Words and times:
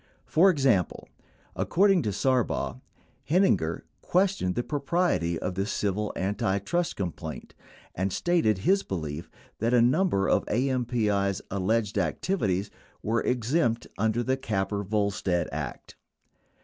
For 0.25 0.49
example, 0.49 1.07
according 1.55 2.01
to 2.01 2.09
Sarbaugh, 2.11 2.79
Heininger 3.29 3.81
questioned 4.01 4.55
the 4.55 4.63
propriety 4.63 5.37
of 5.37 5.53
the 5.53 5.67
civil 5.67 6.11
antitrust 6.15 6.95
complaint, 6.95 7.53
and 7.93 8.11
stated 8.11 8.57
his 8.57 8.81
belief 8.81 9.29
that 9.59 9.75
a 9.75 9.79
number 9.83 10.27
of 10.27 10.43
AMPI's 10.47 11.43
alleged 11.51 11.99
activities 11.99 12.71
were 13.03 13.21
exempt 13.21 13.85
under 13.99 14.23
the 14.23 14.37
Capper 14.37 14.83
Volstead 14.83 15.47
Act. 15.51 15.95